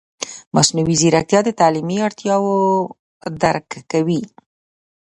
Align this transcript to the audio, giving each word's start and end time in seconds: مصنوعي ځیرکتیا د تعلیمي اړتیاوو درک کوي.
مصنوعي 0.55 0.95
ځیرکتیا 1.01 1.39
د 1.45 1.49
تعلیمي 1.59 1.97
اړتیاوو 2.07 2.55
درک 3.41 3.67
کوي. 3.91 4.21